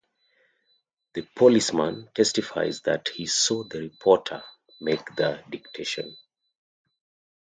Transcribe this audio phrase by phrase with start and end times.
[1.13, 4.43] The policeman testifies that he saw the reporter
[4.79, 6.17] make the dictation.